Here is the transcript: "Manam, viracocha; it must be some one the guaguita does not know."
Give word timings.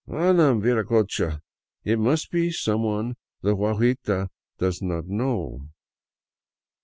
"Manam, 0.09 0.63
viracocha; 0.63 1.41
it 1.83 1.99
must 1.99 2.31
be 2.31 2.49
some 2.51 2.81
one 2.81 3.17
the 3.43 3.55
guaguita 3.55 4.29
does 4.57 4.81
not 4.81 5.05
know." 5.05 5.69